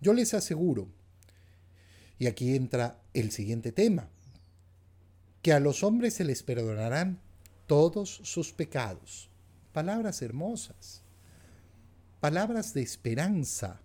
[0.00, 0.88] Yo les aseguro,
[2.18, 4.08] y aquí entra el siguiente tema,
[5.42, 7.20] que a los hombres se les perdonarán
[7.66, 9.30] todos sus pecados.
[9.72, 11.02] Palabras hermosas,
[12.20, 13.80] palabras de esperanza,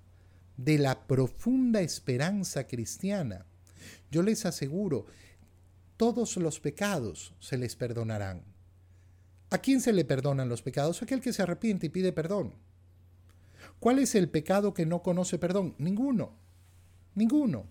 [0.58, 3.46] de la profunda esperanza cristiana.
[4.12, 5.06] Yo les aseguro,
[5.98, 8.44] todos los pecados se les perdonarán.
[9.50, 11.02] ¿A quién se le perdonan los pecados?
[11.02, 12.54] Aquel que se arrepiente y pide perdón.
[13.86, 15.76] ¿Cuál es el pecado que no conoce perdón?
[15.78, 16.32] Ninguno.
[17.14, 17.68] Ninguno.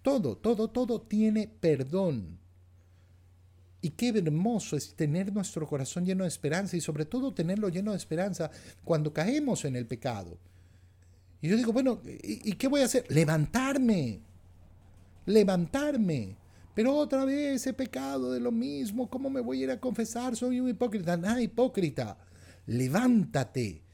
[0.00, 2.38] Todo, todo, todo tiene perdón.
[3.82, 7.90] Y qué hermoso es tener nuestro corazón lleno de esperanza y sobre todo tenerlo lleno
[7.90, 8.50] de esperanza
[8.84, 10.38] cuando caemos en el pecado.
[11.42, 13.04] Y yo digo, bueno, ¿y, qué voy a hacer?
[13.10, 14.22] Levantarme.
[15.26, 16.36] Levantarme.
[16.74, 19.10] Pero otra vez he pecado de lo mismo.
[19.10, 20.36] ¿Cómo me voy a ir a confesar?
[20.36, 21.18] Soy un hipócrita.
[21.18, 22.16] Nada, hipócrita.
[22.64, 23.87] Levántate.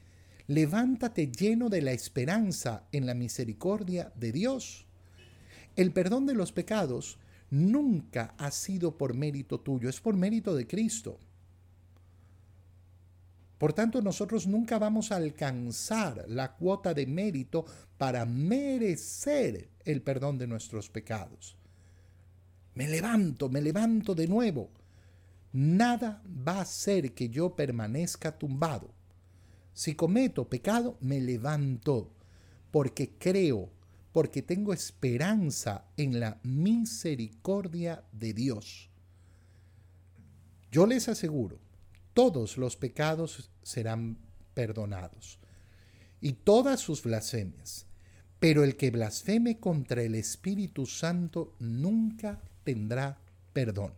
[0.47, 4.85] Levántate lleno de la esperanza en la misericordia de Dios.
[5.75, 7.17] El perdón de los pecados
[7.49, 11.19] nunca ha sido por mérito tuyo, es por mérito de Cristo.
[13.57, 17.65] Por tanto, nosotros nunca vamos a alcanzar la cuota de mérito
[17.97, 21.55] para merecer el perdón de nuestros pecados.
[22.75, 24.69] Me levanto, me levanto de nuevo.
[25.53, 28.94] Nada va a hacer que yo permanezca tumbado.
[29.75, 32.09] Si cometo pecado, me levanto,
[32.71, 33.69] porque creo,
[34.11, 38.89] porque tengo esperanza en la misericordia de Dios.
[40.71, 41.59] Yo les aseguro
[42.15, 44.17] todos los pecados serán
[44.53, 45.37] perdonados
[46.21, 47.85] y todas sus blasfemias.
[48.39, 53.19] Pero el que blasfeme contra el Espíritu Santo nunca tendrá
[53.51, 53.93] perdón.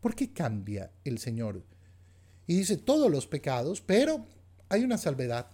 [0.00, 1.62] ¿Por qué cambia el Señor?
[2.48, 4.26] Y dice todos los pecados, pero
[4.72, 5.50] hay una salvedad.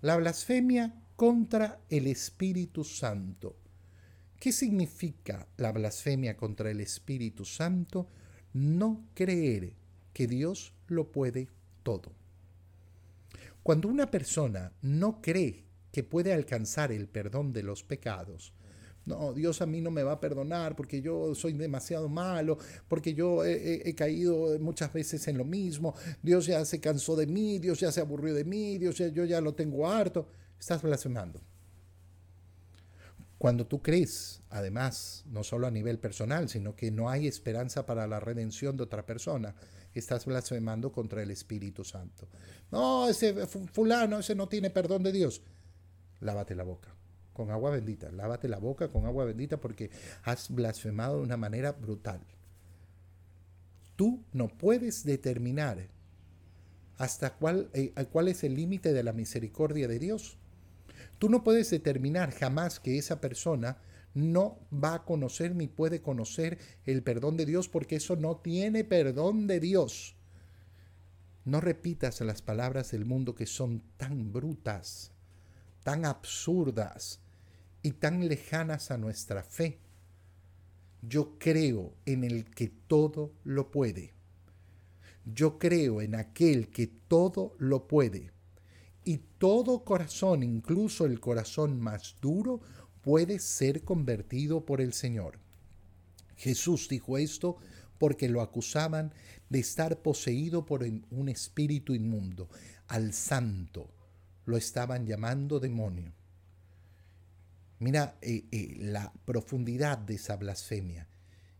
[0.00, 3.56] La blasfemia contra el Espíritu Santo.
[4.38, 8.08] ¿Qué significa la blasfemia contra el Espíritu Santo?
[8.52, 9.72] No creer
[10.12, 11.48] que Dios lo puede
[11.82, 12.12] todo.
[13.64, 18.52] Cuando una persona no cree que puede alcanzar el perdón de los pecados,
[19.06, 23.14] no, Dios a mí no me va a perdonar porque yo soy demasiado malo, porque
[23.14, 27.80] yo he, caído muchas veces en lo mismo, Dios ya se cansó de mí, Dios
[27.80, 30.28] ya se aburrió de mí, Dios ya, yo ya lo tengo harto.
[30.58, 31.40] Estás blasfemando.
[33.38, 38.06] Cuando tú crees, además, no solo a nivel personal, sino que no hay esperanza para
[38.06, 39.54] la redención de otra persona,
[39.94, 42.28] estás blasfemando contra el Espíritu Santo.
[42.70, 45.42] No, ese fulano, ese no tiene perdón de Dios.
[46.20, 46.99] Lávate la boca
[47.40, 48.12] con agua bendita.
[48.12, 49.90] Lávate la boca con agua bendita porque
[50.24, 52.20] has blasfemado de una manera brutal.
[53.96, 55.88] Tú no puedes determinar
[56.98, 60.36] hasta cuál, eh, cuál es el límite de la misericordia de Dios.
[61.18, 63.78] Tú no puedes determinar jamás que esa persona
[64.12, 68.84] no va a conocer ni puede conocer el perdón de Dios porque eso no tiene
[68.84, 70.14] perdón de Dios.
[71.46, 75.12] No repitas las palabras del mundo que son tan brutas,
[75.84, 77.20] tan absurdas
[77.82, 79.78] y tan lejanas a nuestra fe.
[81.02, 84.12] Yo creo en el que todo lo puede.
[85.24, 88.32] Yo creo en aquel que todo lo puede.
[89.04, 92.60] Y todo corazón, incluso el corazón más duro,
[93.00, 95.38] puede ser convertido por el Señor.
[96.36, 97.56] Jesús dijo esto
[97.98, 99.12] porque lo acusaban
[99.48, 102.48] de estar poseído por un espíritu inmundo.
[102.88, 103.90] Al santo
[104.44, 106.12] lo estaban llamando demonio.
[107.80, 111.08] Mira eh, eh, la profundidad de esa blasfemia.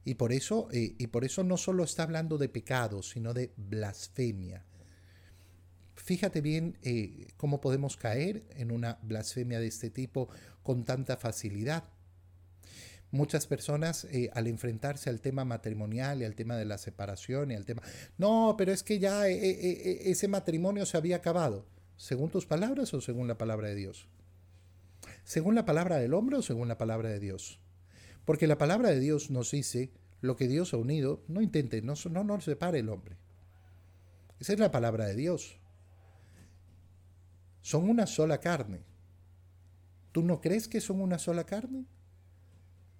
[0.04, 3.52] Y por, eso, eh, y por eso no solo está hablando de pecado, sino de
[3.56, 4.64] blasfemia.
[5.96, 6.78] Fíjate bien
[7.36, 10.28] cómo podemos caer en una blasfemia de este tipo
[10.62, 11.84] con tanta facilidad.
[13.10, 17.66] Muchas personas al enfrentarse al tema matrimonial y al tema de la separación y al
[17.66, 17.82] tema,
[18.16, 21.66] no, pero es que ya ese matrimonio se había acabado,
[21.96, 24.08] según tus palabras o según la palabra de Dios.
[25.30, 27.60] Según la palabra del hombre o según la palabra de Dios.
[28.24, 31.94] Porque la palabra de Dios nos dice lo que Dios ha unido, no intente, no,
[32.10, 33.16] no, no separe el hombre.
[34.40, 35.56] Esa es la palabra de Dios.
[37.60, 38.82] Son una sola carne.
[40.10, 41.86] ¿Tú no crees que son una sola carne?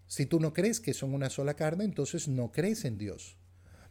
[0.07, 3.39] Si tú no crees que son una sola carne, entonces no crees en Dios.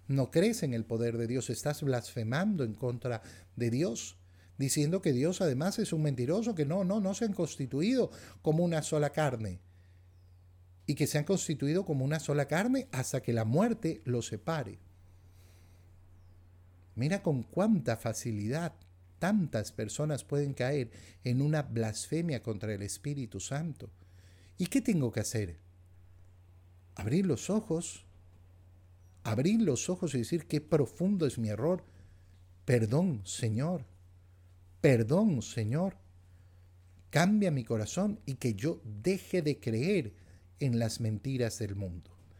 [0.07, 1.49] No crees en el poder de Dios.
[1.49, 3.21] Estás blasfemando en contra
[3.57, 4.17] de Dios,
[4.59, 8.11] diciendo que Dios además es un mentiroso, que no, no, no se han constituido
[8.41, 9.61] como una sola carne.
[10.85, 14.79] Y que se han constituido como una sola carne hasta que la muerte los separe.
[16.95, 18.73] Mira con cuánta facilidad
[19.17, 20.91] tantas personas pueden caer
[21.23, 23.89] en una blasfemia contra el Espíritu Santo.
[24.57, 25.57] ¿Y qué tengo que hacer?
[26.95, 28.05] Abrir los ojos,
[29.23, 31.85] abrir los ojos y decir qué profundo es mi error.
[32.65, 33.85] Perdón, Señor.
[34.81, 35.97] Perdón, Señor.
[37.09, 40.13] Cambia mi corazón y que yo deje de creer
[40.59, 42.11] en las mentiras del mundo.